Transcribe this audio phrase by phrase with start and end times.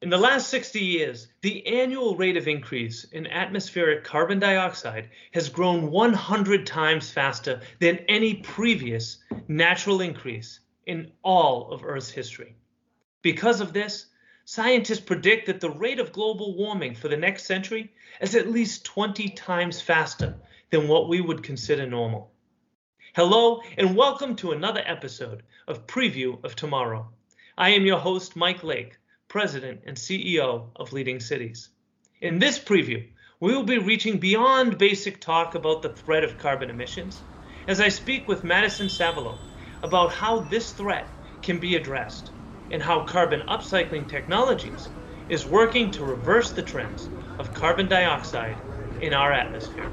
[0.00, 5.48] In the last 60 years, the annual rate of increase in atmospheric carbon dioxide has
[5.48, 12.54] grown 100 times faster than any previous natural increase in all of Earth's history.
[13.22, 14.06] Because of this,
[14.44, 18.84] scientists predict that the rate of global warming for the next century is at least
[18.84, 20.36] 20 times faster
[20.70, 22.30] than what we would consider normal.
[23.16, 27.10] Hello, and welcome to another episode of Preview of Tomorrow.
[27.56, 28.96] I am your host, Mike Lake
[29.28, 31.68] President and CEO of Leading Cities.
[32.22, 33.04] In this preview,
[33.40, 37.20] we will be reaching beyond basic talk about the threat of carbon emissions
[37.66, 39.36] as I speak with Madison Savelow
[39.82, 41.06] about how this threat
[41.42, 42.30] can be addressed
[42.70, 44.88] and how carbon upcycling technologies
[45.28, 48.56] is working to reverse the trends of carbon dioxide
[49.02, 49.90] in our atmosphere.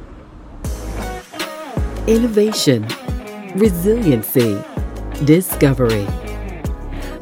[2.07, 2.88] Innovation,
[3.55, 4.63] resiliency,
[5.26, 6.07] discovery.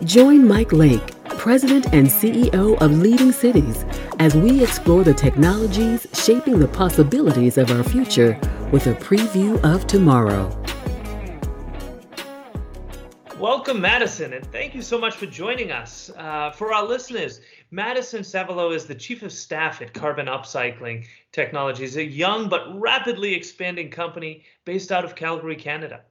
[0.03, 1.12] Join Mike Lake
[1.43, 3.83] President and CEO of Leading Cities,
[4.17, 8.39] as we explore the technologies shaping the possibilities of our future
[8.71, 10.49] with a preview of tomorrow.
[13.37, 16.09] Welcome, Madison, and thank you so much for joining us.
[16.15, 21.97] Uh, for our listeners, Madison Savelow is the Chief of Staff at Carbon Upcycling Technologies,
[21.97, 26.03] a young but rapidly expanding company based out of Calgary, Canada.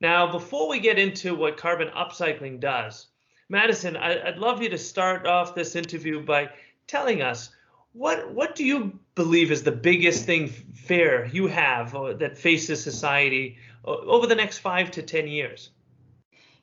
[0.00, 3.09] Now, before we get into what carbon upcycling does,
[3.50, 6.50] Madison, I, would love you to start off this interview by
[6.86, 7.50] telling us
[7.92, 13.58] what what do you believe is the biggest thing fear you have that faces society
[13.84, 15.70] over the next five to ten years?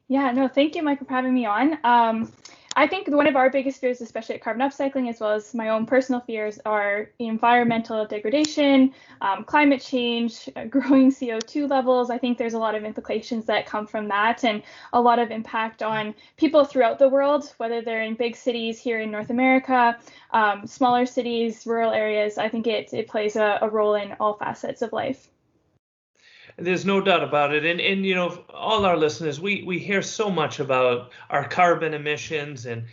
[0.08, 1.78] Yeah, no, thank you, Michael, for having me on.
[1.84, 2.32] Um,
[2.78, 5.70] I think one of our biggest fears, especially at carbon upcycling, as well as my
[5.70, 12.12] own personal fears, are environmental degradation, um, climate change, uh, growing CO2 levels.
[12.12, 14.62] I think there's a lot of implications that come from that and
[14.94, 19.02] a lot of impact on people throughout the world, whether they're in big cities here
[19.02, 19.98] in North America,
[20.30, 22.38] um, smaller cities, rural areas.
[22.38, 25.32] I think it, it plays a, a role in all facets of life.
[26.58, 27.66] There's no doubt about it.
[27.66, 31.94] And and you know, all our listeners, we we hear so much about our carbon
[31.94, 32.86] emissions and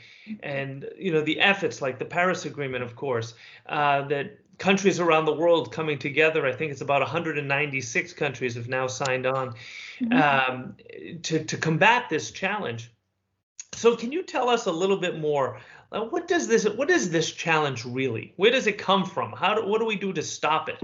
[0.43, 3.35] and you know the efforts like the Paris Agreement, of course,
[3.67, 6.47] uh, that countries around the world coming together.
[6.47, 9.55] I think it's about 196 countries have now signed on
[10.01, 10.13] mm-hmm.
[10.13, 10.77] um,
[11.23, 12.93] to to combat this challenge.
[13.73, 15.59] So, can you tell us a little bit more?
[15.91, 18.35] Uh, what does this what is this challenge really?
[18.37, 19.33] Where does it come from?
[19.33, 20.83] How do, what do we do to stop it?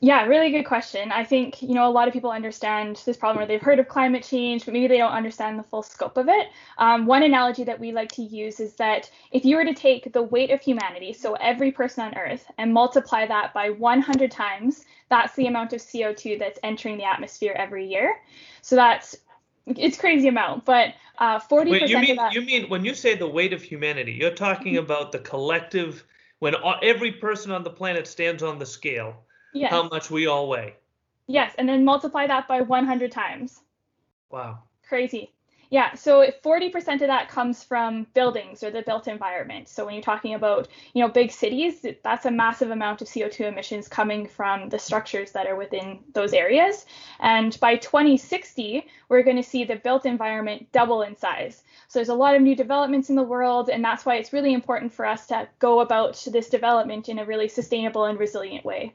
[0.00, 1.10] Yeah, really good question.
[1.10, 3.88] I think, you know, a lot of people understand this problem or they've heard of
[3.88, 6.48] climate change, but maybe they don't understand the full scope of it.
[6.76, 10.12] Um, one analogy that we like to use is that if you were to take
[10.12, 14.84] the weight of humanity, so every person on Earth, and multiply that by 100 times,
[15.08, 18.16] that's the amount of CO2 that's entering the atmosphere every year.
[18.60, 19.16] So that's
[19.66, 22.32] it's crazy amount, but uh, 40% Wait, you mean, of that.
[22.34, 24.84] You mean when you say the weight of humanity, you're talking mm-hmm.
[24.84, 26.04] about the collective,
[26.38, 29.25] when every person on the planet stands on the scale
[29.56, 29.70] yes.
[29.70, 30.74] how much we all weigh.
[31.26, 33.60] Yes, and then multiply that by 100 times.
[34.30, 34.60] Wow.
[34.88, 35.32] Crazy.
[35.68, 39.68] Yeah, so 40% of that comes from buildings or the built environment.
[39.68, 43.40] So when you're talking about, you know, big cities, that's a massive amount of CO2
[43.40, 46.86] emissions coming from the structures that are within those areas.
[47.18, 51.64] And by 2060, we're going to see the built environment double in size.
[51.88, 54.54] So there's a lot of new developments in the world, and that's why it's really
[54.54, 58.94] important for us to go about this development in a really sustainable and resilient way.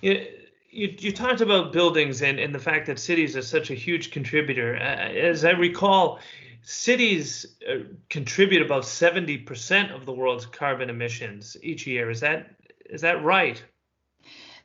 [0.00, 0.26] You,
[0.70, 4.10] you, you talked about buildings and, and the fact that cities are such a huge
[4.10, 4.76] contributor.
[4.76, 6.20] Uh, as I recall,
[6.62, 7.78] cities uh,
[8.10, 12.10] contribute about 70% of the world's carbon emissions each year.
[12.10, 12.50] Is that
[12.88, 13.62] is that right?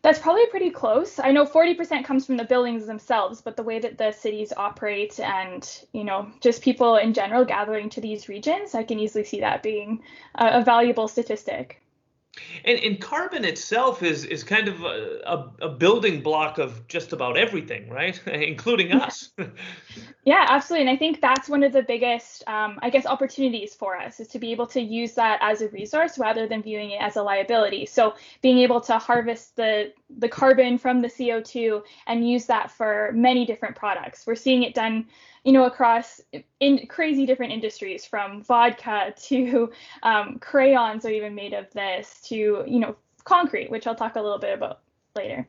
[0.03, 1.19] That's probably pretty close.
[1.19, 5.19] I know 40% comes from the buildings themselves, but the way that the cities operate
[5.19, 9.41] and, you know, just people in general gathering to these regions, I can easily see
[9.41, 10.01] that being
[10.35, 11.81] a, a valuable statistic.
[12.63, 17.11] And, and carbon itself is is kind of a, a, a building block of just
[17.11, 18.19] about everything, right?
[18.27, 19.31] Including us.
[20.23, 20.87] yeah, absolutely.
[20.87, 24.29] And I think that's one of the biggest, um, I guess, opportunities for us is
[24.29, 27.23] to be able to use that as a resource rather than viewing it as a
[27.23, 27.85] liability.
[27.85, 33.11] So being able to harvest the the carbon from the CO2 and use that for
[33.13, 34.25] many different products.
[34.25, 35.07] We're seeing it done
[35.43, 36.21] you know, across
[36.59, 39.71] in crazy different industries from vodka to
[40.03, 44.21] um, crayons are even made of this to, you know, concrete, which I'll talk a
[44.21, 44.81] little bit about
[45.15, 45.47] later.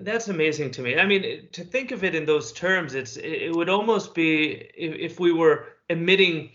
[0.00, 0.98] That's amazing to me.
[0.98, 5.12] I mean, to think of it in those terms, it's it would almost be if,
[5.12, 6.50] if we were emitting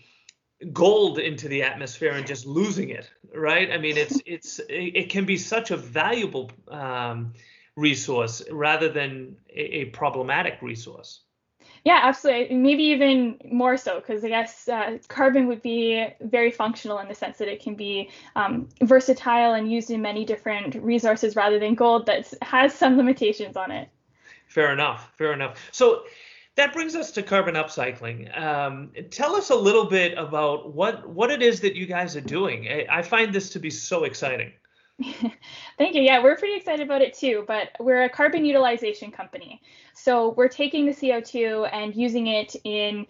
[0.72, 3.70] gold into the atmosphere and just losing it, right?
[3.72, 7.32] I mean, it's it's it can be such a valuable um,
[7.76, 11.22] resource rather than a, a problematic resource.
[11.84, 12.56] Yeah, absolutely.
[12.56, 17.14] Maybe even more so, because I guess uh, carbon would be very functional in the
[17.14, 21.74] sense that it can be um, versatile and used in many different resources rather than
[21.74, 23.88] gold that has some limitations on it.
[24.48, 25.10] Fair enough.
[25.16, 25.58] Fair enough.
[25.72, 26.02] So
[26.56, 28.36] that brings us to carbon upcycling.
[28.38, 32.20] Um, tell us a little bit about what what it is that you guys are
[32.20, 32.68] doing.
[32.68, 34.52] I, I find this to be so exciting.
[35.80, 36.02] Thank you.
[36.02, 39.62] Yeah, we're pretty excited about it too, but we're a carbon utilization company.
[39.94, 43.06] So we're taking the CO2 and using it in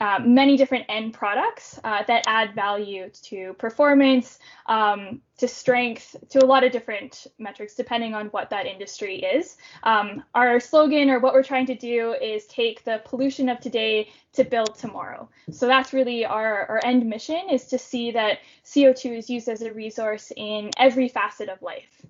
[0.00, 6.44] uh, many different end products uh, that add value to performance, um, to strength, to
[6.44, 9.56] a lot of different metrics, depending on what that industry is.
[9.82, 14.10] Um, our slogan or what we're trying to do is take the pollution of today
[14.34, 15.28] to build tomorrow.
[15.50, 19.62] So that's really our, our end mission is to see that CO2 is used as
[19.62, 22.06] a resource in every facet of life.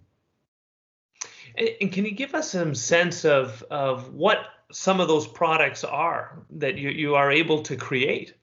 [1.56, 6.38] And can you give us some sense of, of what some of those products are
[6.50, 8.34] that you, you are able to create?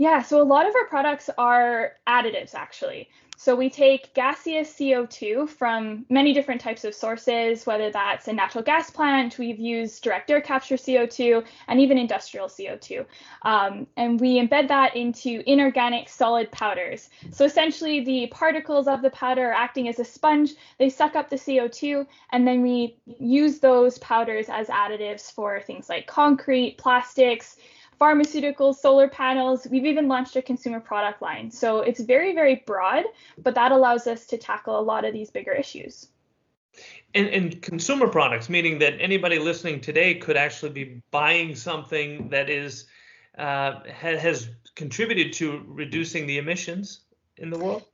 [0.00, 3.10] Yeah, so a lot of our products are additives actually.
[3.36, 8.64] So we take gaseous CO2 from many different types of sources, whether that's a natural
[8.64, 13.04] gas plant, we've used direct air capture CO2, and even industrial CO2.
[13.42, 17.10] Um, and we embed that into inorganic solid powders.
[17.30, 20.54] So essentially, the particles of the powder are acting as a sponge.
[20.78, 25.90] They suck up the CO2, and then we use those powders as additives for things
[25.90, 27.56] like concrete, plastics,
[28.00, 29.66] pharmaceuticals, solar panels.
[29.70, 31.50] We've even launched a consumer product line.
[31.50, 33.04] So it's very, very broad,
[33.38, 36.08] but that allows us to tackle a lot of these bigger issues.
[37.14, 42.48] And, and, consumer products, meaning that anybody listening today could actually be buying something that
[42.48, 42.86] is
[43.36, 47.00] uh, has contributed to reducing the emissions
[47.36, 47.84] in the world.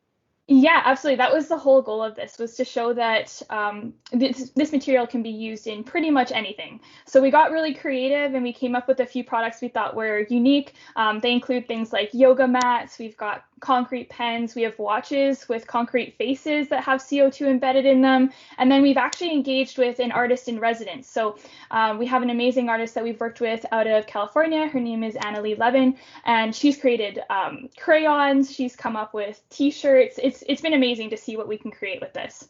[0.49, 1.17] Yeah, absolutely.
[1.17, 5.05] That was the whole goal of this was to show that um, this, this material
[5.05, 6.81] can be used in pretty much anything.
[7.05, 9.97] So we got really creative and we came up with a few products we thought
[9.97, 10.75] were unique.
[10.95, 12.97] Um, they include things like yoga mats.
[12.97, 14.55] We've got concrete pens.
[14.55, 18.31] We have watches with concrete faces that have CO2 embedded in them.
[18.59, 21.09] And then we've actually engaged with an artist in residence.
[21.09, 21.39] So
[21.71, 24.69] um, we have an amazing artist that we've worked with out of California.
[24.69, 28.53] Her name is Annalie Levin, and she's created um, crayons.
[28.53, 30.19] She's come up with T-shirts.
[30.23, 32.49] It's it's been amazing to see what we can create with this.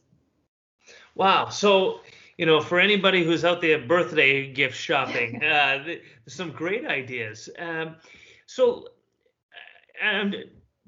[1.14, 1.49] Wow.
[1.49, 2.00] So
[2.37, 5.85] you know, for anybody who's out there birthday gift shopping, uh,
[6.26, 7.49] some great ideas.
[7.59, 7.97] Um,
[8.47, 8.88] so,
[10.02, 10.35] and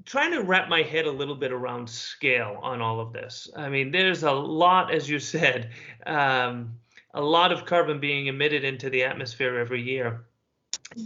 [0.05, 3.49] trying to wrap my head a little bit around scale on all of this.
[3.57, 5.71] I mean, there's a lot, as you said,
[6.07, 6.75] um,
[7.15, 10.25] a lot of carbon being emitted into the atmosphere every year.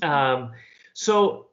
[0.03, 0.53] Um,
[0.95, 1.49] so,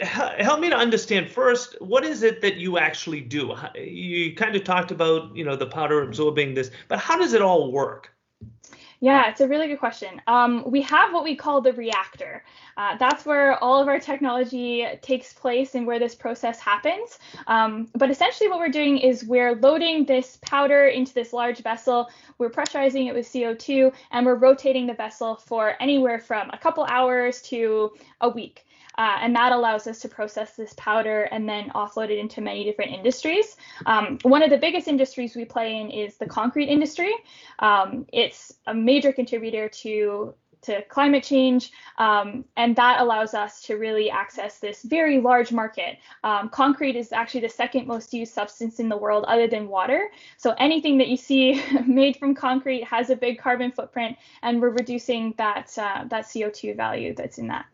[0.00, 4.54] uh, help me to understand first what is it that you actually do you kind
[4.54, 8.12] of talked about you know the powder absorbing this but how does it all work
[9.02, 10.22] yeah, it's a really good question.
[10.28, 12.44] Um, we have what we call the reactor.
[12.76, 17.18] Uh, that's where all of our technology takes place and where this process happens.
[17.46, 22.08] Um, but essentially, what we're doing is we're loading this powder into this large vessel,
[22.38, 26.84] we're pressurizing it with CO2, and we're rotating the vessel for anywhere from a couple
[26.84, 27.90] hours to
[28.20, 28.64] a week.
[28.98, 32.64] Uh, and that allows us to process this powder and then offload it into many
[32.64, 33.56] different industries.
[33.86, 37.12] Um, one of the biggest industries we play in is the concrete industry.
[37.58, 43.76] Um, it's a major contributor to to climate change, um, and that allows us to
[43.76, 45.98] really access this very large market.
[46.24, 50.10] Um, concrete is actually the second most used substance in the world, other than water.
[50.36, 54.70] So anything that you see made from concrete has a big carbon footprint, and we're
[54.70, 57.66] reducing that uh, that CO2 value that's in that.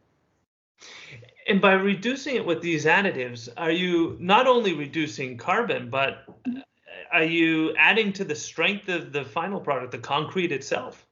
[1.49, 6.26] And by reducing it with these additives, are you not only reducing carbon, but
[7.11, 11.07] are you adding to the strength of the final product, the concrete itself?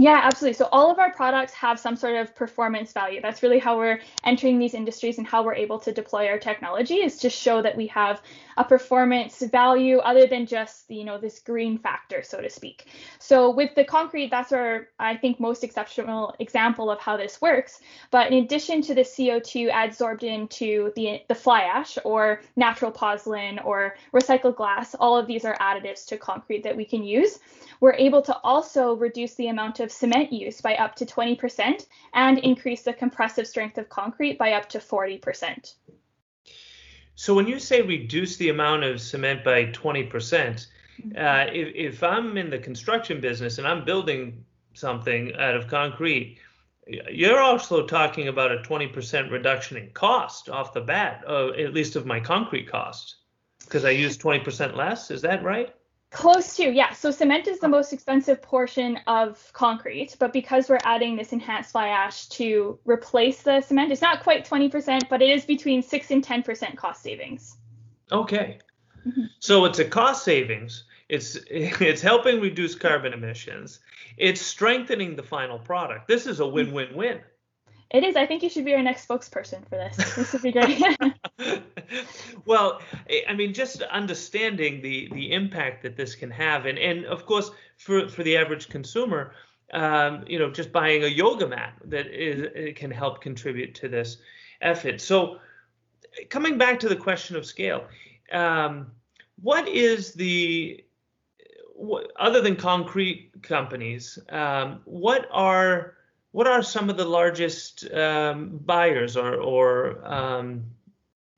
[0.00, 0.54] Yeah, absolutely.
[0.54, 3.20] So all of our products have some sort of performance value.
[3.20, 7.02] That's really how we're entering these industries and how we're able to deploy our technology
[7.02, 8.22] is to show that we have
[8.56, 12.86] a performance value other than just, you know, this green factor, so to speak.
[13.18, 17.80] So with the concrete, that's our, I think, most exceptional example of how this works.
[18.12, 23.64] But in addition to the CO2 adsorbed into the, the fly ash or natural pozzolan
[23.64, 27.40] or recycled glass, all of these are additives to concrete that we can use.
[27.80, 32.38] We're able to also reduce the amount of cement use by up to 20% and
[32.38, 35.74] increase the compressive strength of concrete by up to 40%.
[37.14, 41.10] So when you say reduce the amount of cement by 20%, mm-hmm.
[41.16, 46.38] uh, if, if I'm in the construction business and I'm building something out of concrete,
[47.10, 51.96] you're also talking about a 20% reduction in cost off the bat, uh, at least
[51.96, 53.16] of my concrete cost,
[53.64, 55.10] because I use 20% less.
[55.10, 55.74] Is that right?
[56.10, 56.94] Close to, yeah.
[56.94, 61.72] So cement is the most expensive portion of concrete, but because we're adding this enhanced
[61.72, 66.10] fly ash to replace the cement, it's not quite 20%, but it is between 6
[66.10, 67.58] and 10% cost savings.
[68.10, 68.58] Okay.
[69.06, 69.24] Mm-hmm.
[69.38, 70.84] So it's a cost savings.
[71.08, 73.80] It's it's helping reduce carbon emissions.
[74.16, 76.08] It's strengthening the final product.
[76.08, 77.20] This is a win-win-win.
[77.90, 78.16] It is.
[78.16, 79.96] I think you should be our next spokesperson for this.
[80.14, 80.82] This would be great.
[82.44, 82.80] well,
[83.28, 87.50] I mean, just understanding the the impact that this can have, and and of course,
[87.76, 89.32] for for the average consumer,
[89.72, 94.18] um, you know, just buying a yoga mat that is can help contribute to this
[94.60, 95.00] effort.
[95.00, 95.38] So,
[96.28, 97.86] coming back to the question of scale,
[98.32, 98.90] um,
[99.40, 100.84] what is the
[102.18, 105.94] other than concrete companies, um, what are
[106.32, 110.64] what are some of the largest um, buyers or, or um,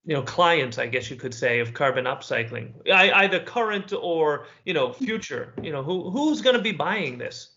[0.04, 4.46] you know clients, I guess you could say, of carbon upcycling, I, either current or
[4.64, 5.54] you know future?
[5.62, 7.56] You know who who's going to be buying this?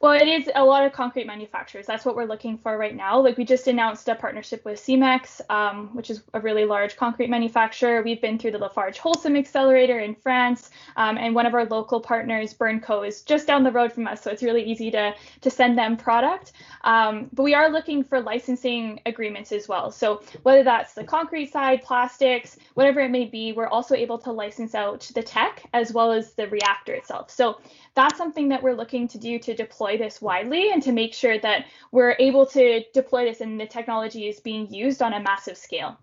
[0.00, 1.86] Well, it is a lot of concrete manufacturers.
[1.86, 3.20] That's what we're looking for right now.
[3.20, 7.30] Like we just announced a partnership with Cemex, um, which is a really large concrete
[7.30, 8.02] manufacturer.
[8.02, 12.00] We've been through the Lafarge Holcim Accelerator in France, um, and one of our local
[12.00, 15.50] partners, Burnco, is just down the road from us, so it's really easy to to
[15.50, 16.52] send them product.
[16.84, 19.90] Um, but we are looking for licensing agreements as well.
[19.90, 24.32] So whether that's the concrete side, plastics, whatever it may be, we're also able to
[24.32, 27.30] license out the tech as well as the reactor itself.
[27.30, 27.60] So
[27.96, 31.38] that's something that we're looking to do to deploy this widely and to make sure
[31.38, 35.56] that we're able to deploy this and the technology is being used on a massive
[35.56, 35.98] scale.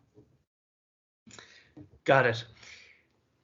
[2.04, 2.44] Got it.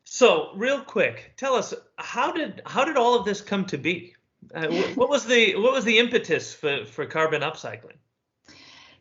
[0.03, 4.15] So, real quick, tell us how did how did all of this come to be?
[4.53, 7.97] Uh, what was the what was the impetus for for carbon upcycling?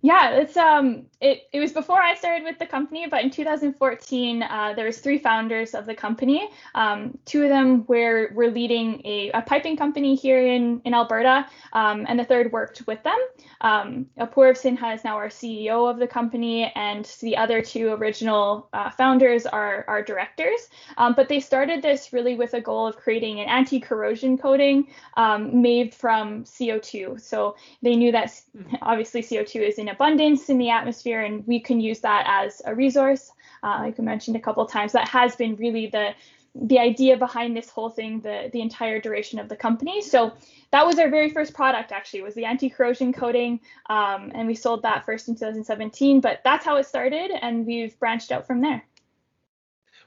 [0.01, 4.43] Yeah, it's um it, it was before I started with the company, but in 2014
[4.45, 6.49] uh, there was three founders of the company.
[6.77, 11.47] Um, two of them were were leading a, a piping company here in in Alberta,
[11.73, 13.19] um, and the third worked with them.
[13.61, 18.69] Um, Apoorv Sinha is now our CEO of the company, and the other two original
[18.73, 20.69] uh, founders are our directors.
[20.97, 24.87] Um, but they started this really with a goal of creating an anti-corrosion coating
[25.17, 27.21] um, made from CO2.
[27.21, 28.41] So they knew that
[28.83, 32.75] obviously CO2 is in abundance in the atmosphere, and we can use that as a
[32.75, 33.31] resource.
[33.63, 36.15] Uh, like I mentioned a couple times, that has been really the
[36.55, 40.01] the idea behind this whole thing the the entire duration of the company.
[40.03, 40.33] So
[40.71, 44.83] that was our very first product actually was the anti-corrosion coating, um, and we sold
[44.83, 46.21] that first in 2017.
[46.21, 48.85] But that's how it started, and we've branched out from there.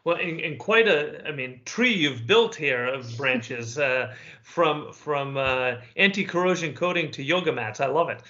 [0.04, 5.38] Well, in quite a, I mean, tree you've built here of branches uh, from from
[5.38, 7.80] uh, anti-corrosion coating to yoga mats.
[7.80, 8.22] I love it.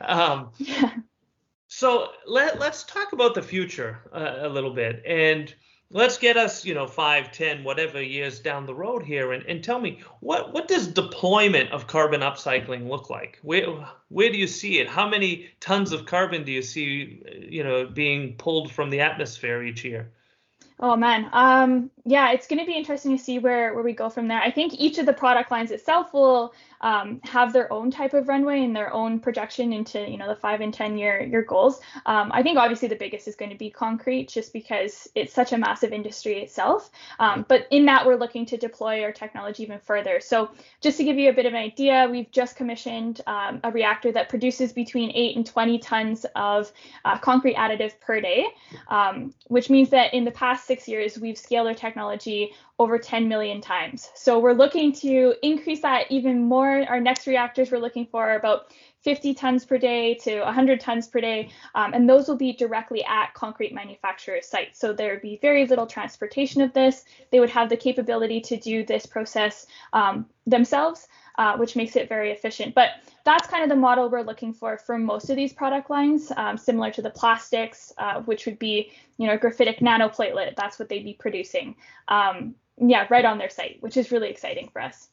[0.00, 0.92] Um, yeah.
[1.72, 5.54] So let let's talk about the future uh, a little bit, and
[5.90, 9.62] let's get us, you know, five, ten, whatever years down the road here, and, and
[9.62, 13.38] tell me what what does deployment of carbon upcycling look like?
[13.42, 13.66] Where
[14.08, 14.88] where do you see it?
[14.88, 19.62] How many tons of carbon do you see, you know, being pulled from the atmosphere
[19.62, 20.10] each year?
[20.80, 24.08] Oh man, um, yeah, it's going to be interesting to see where where we go
[24.08, 24.40] from there.
[24.40, 28.28] I think each of the product lines itself will um, have their own type of
[28.28, 31.80] runway and their own projection into you know the five and ten year year goals.
[32.06, 35.52] Um, I think obviously the biggest is going to be concrete, just because it's such
[35.52, 36.90] a massive industry itself.
[37.18, 40.20] Um, but in that, we're looking to deploy our technology even further.
[40.20, 43.70] So just to give you a bit of an idea, we've just commissioned um, a
[43.70, 46.72] reactor that produces between eight and 20 tons of
[47.04, 48.46] uh, concrete additive per day,
[48.88, 51.89] um, which means that in the past six years we've scaled our technology
[52.78, 54.10] over 10 million times.
[54.14, 56.84] So we're looking to increase that even more.
[56.88, 61.08] Our next reactors we're looking for are about 50 tons per day to 100 tons
[61.08, 64.78] per day, um, and those will be directly at concrete manufacturer sites.
[64.78, 67.04] So there would be very little transportation of this.
[67.30, 72.08] They would have the capability to do this process um, themselves, uh, which makes it
[72.08, 72.74] very efficient.
[72.74, 72.90] But
[73.24, 76.56] that's kind of the model we're looking for for most of these product lines, um,
[76.56, 80.56] similar to the plastics, uh, which would be, you know, graphitic nanoplatelet.
[80.56, 81.76] That's what they'd be producing.
[82.08, 85.08] Um, yeah, right on their site, which is really exciting for us.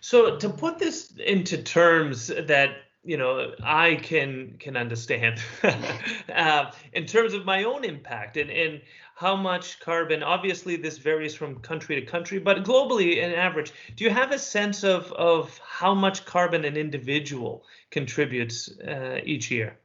[0.00, 2.70] So to put this into terms that
[3.04, 5.40] you know I can can understand
[6.34, 8.80] uh, in terms of my own impact and and
[9.14, 10.22] how much carbon.
[10.22, 14.38] Obviously, this varies from country to country, but globally, in average, do you have a
[14.38, 19.76] sense of of how much carbon an individual contributes uh, each year?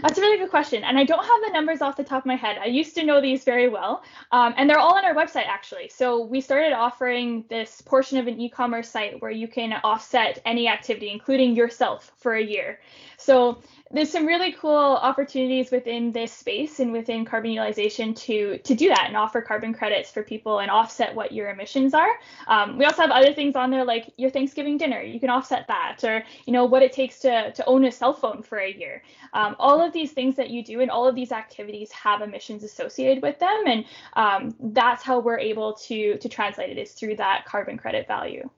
[0.00, 0.84] That's a really good question.
[0.84, 2.56] And I don't have the numbers off the top of my head.
[2.58, 4.02] I used to know these very well.
[4.30, 5.88] Um, and they're all on our website, actually.
[5.88, 10.40] So we started offering this portion of an e commerce site where you can offset
[10.44, 12.80] any activity, including yourself, for a year.
[13.18, 13.60] So
[13.92, 18.88] there's some really cool opportunities within this space and within carbon utilization to to do
[18.88, 22.10] that and offer carbon credits for people and offset what your emissions are.
[22.46, 25.66] Um, we also have other things on there like your Thanksgiving dinner, you can offset
[25.68, 28.72] that, or you know what it takes to to own a cell phone for a
[28.72, 29.02] year.
[29.34, 32.64] Um, all of these things that you do and all of these activities have emissions
[32.64, 33.84] associated with them, and
[34.14, 38.48] um, that's how we're able to to translate it is through that carbon credit value.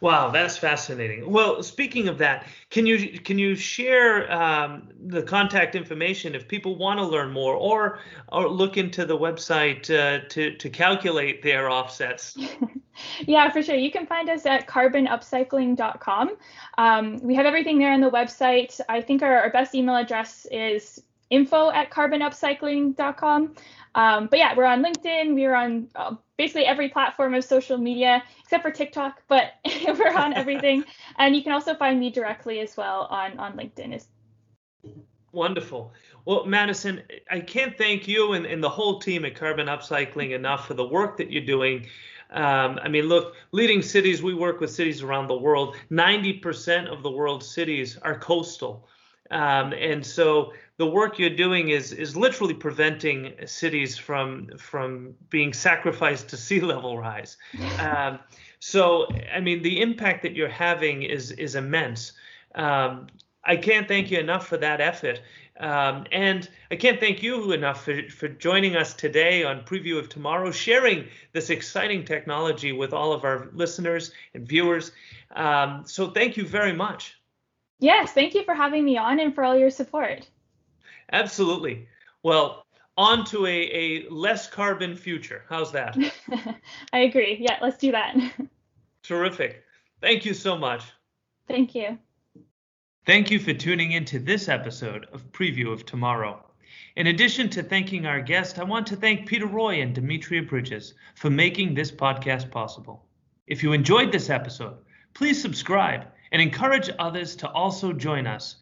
[0.00, 1.28] Wow, that's fascinating.
[1.28, 6.76] Well, speaking of that, can you can you share um, the contact information if people
[6.76, 11.68] want to learn more or or look into the website uh, to to calculate their
[11.68, 12.38] offsets?
[13.26, 13.74] yeah, for sure.
[13.74, 16.36] You can find us at carbonupcycling.com.
[16.76, 18.80] Um, we have everything there on the website.
[18.88, 23.54] I think our, our best email address is info at carbonupcycling.com.
[23.94, 25.34] Um, but yeah, we're on LinkedIn.
[25.34, 29.52] We're on uh, basically every platform of social media except for TikTok, but
[29.86, 30.84] we're on everything.
[31.18, 33.94] and you can also find me directly as well on on LinkedIn.
[33.94, 34.08] Is-
[35.32, 35.92] Wonderful.
[36.24, 40.66] Well, Madison, I can't thank you and, and the whole team at Carbon Upcycling enough
[40.66, 41.86] for the work that you're doing.
[42.30, 45.76] Um, I mean, look, leading cities, we work with cities around the world.
[45.90, 48.86] 90% of the world's cities are coastal.
[49.30, 55.52] Um, and so the work you're doing is is literally preventing cities from from being
[55.52, 57.36] sacrificed to sea level rise.
[57.78, 58.18] Um,
[58.60, 62.12] so I mean the impact that you're having is is immense.
[62.54, 63.08] Um,
[63.44, 65.20] I can't thank you enough for that effort.
[65.60, 70.08] Um, and I can't thank you enough for, for joining us today on Preview of
[70.08, 74.92] Tomorrow, sharing this exciting technology with all of our listeners and viewers.
[75.34, 77.16] Um, so thank you very much.
[77.80, 80.28] Yes, thank you for having me on and for all your support.
[81.12, 81.88] Absolutely.
[82.22, 85.44] Well, on to a, a less carbon future.
[85.48, 85.96] How's that?
[86.92, 87.38] I agree.
[87.40, 88.16] Yeah, let's do that.
[89.02, 89.62] Terrific.
[90.00, 90.82] Thank you so much.
[91.46, 91.98] Thank you.
[93.06, 96.44] Thank you for tuning in to this episode of Preview of Tomorrow.
[96.96, 100.94] In addition to thanking our guest, I want to thank Peter Roy and Demetria Bridges
[101.14, 103.06] for making this podcast possible.
[103.46, 104.76] If you enjoyed this episode,
[105.14, 108.56] please subscribe and encourage others to also join us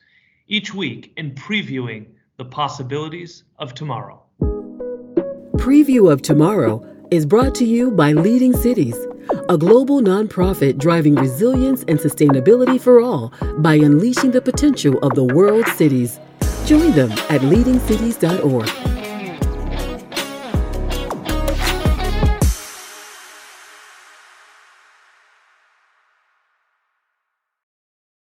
[0.46, 4.22] each week in previewing the possibilities of tomorrow.
[5.56, 8.96] Preview of Tomorrow is brought to you by Leading Cities,
[9.48, 15.24] a global nonprofit driving resilience and sustainability for all by unleashing the potential of the
[15.24, 16.20] world's cities.
[16.66, 18.95] Join them at leadingcities.org.